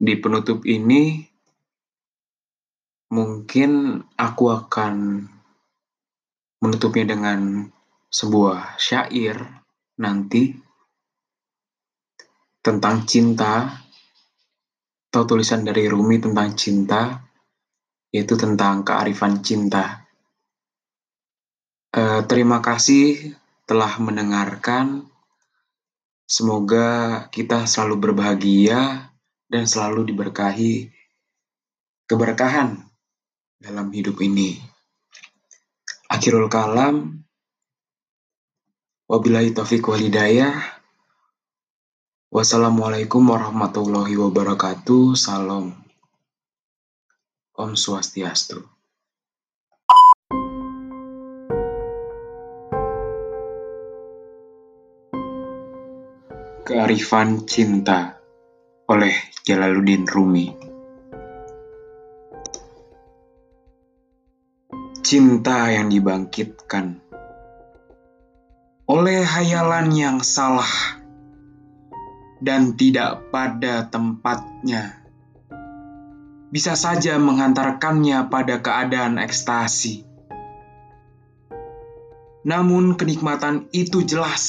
Di 0.00 0.16
penutup 0.16 0.64
ini 0.68 1.24
mungkin 3.12 4.00
aku 4.16 4.44
akan 4.48 5.24
menutupnya 6.60 7.16
dengan 7.16 7.64
sebuah 8.12 8.76
syair 8.76 9.40
nanti 10.00 10.52
tentang 12.60 13.08
cinta 13.08 13.80
atau 15.10 15.26
tulisan 15.26 15.66
dari 15.66 15.88
Rumi 15.90 16.22
tentang 16.22 16.54
cinta 16.54 17.18
yaitu 18.12 18.36
tentang 18.36 18.86
kearifan 18.86 19.40
cinta. 19.40 19.99
Uh, 21.90 22.22
terima 22.30 22.62
kasih 22.62 23.34
telah 23.66 23.98
mendengarkan. 23.98 25.10
Semoga 26.22 27.26
kita 27.34 27.66
selalu 27.66 27.98
berbahagia 27.98 29.10
dan 29.50 29.66
selalu 29.66 30.06
diberkahi 30.14 30.86
keberkahan 32.06 32.78
dalam 33.58 33.90
hidup 33.90 34.22
ini. 34.22 34.62
Akhirul 36.06 36.46
kalam, 36.46 37.26
wabillahi 39.10 39.50
taufiq 39.50 39.82
wal 39.90 39.98
hidayah. 39.98 40.54
Wassalamualaikum 42.30 43.26
warahmatullahi 43.26 44.14
wabarakatuh. 44.14 45.18
Salam. 45.18 45.74
Om 47.58 47.74
Swastiastu. 47.74 48.79
Kearifan 56.70 57.50
Cinta 57.50 58.22
oleh 58.86 59.10
Jalaluddin 59.42 60.06
Rumi. 60.06 60.54
Cinta 65.02 65.66
yang 65.74 65.90
dibangkitkan 65.90 67.02
oleh 68.86 69.26
hayalan 69.26 69.90
yang 69.90 70.22
salah 70.22 70.70
dan 72.38 72.78
tidak 72.78 73.34
pada 73.34 73.90
tempatnya, 73.90 75.02
bisa 76.54 76.78
saja 76.78 77.18
menghantarkannya 77.18 78.30
pada 78.30 78.62
keadaan 78.62 79.18
ekstasi. 79.18 80.06
Namun, 82.46 82.94
kenikmatan 82.94 83.66
itu 83.74 84.06
jelas, 84.06 84.46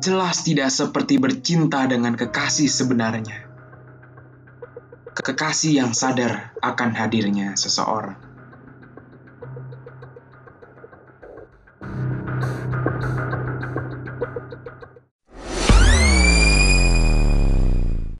jelas 0.00 0.44
tidak 0.44 0.68
seperti 0.68 1.16
bercinta 1.16 1.88
dengan 1.88 2.16
kekasih 2.16 2.68
sebenarnya, 2.68 3.48
kekasih 5.16 5.80
yang 5.80 5.92
sadar 5.96 6.52
akan 6.60 6.90
hadirnya 6.96 7.56
seseorang. 7.56 8.29